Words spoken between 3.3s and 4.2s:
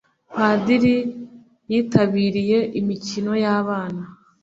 yabana.